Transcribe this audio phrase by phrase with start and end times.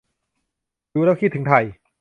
[0.93, 1.65] ดูแล้วคิดถึงไทย